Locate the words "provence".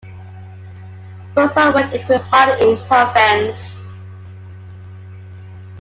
2.87-3.75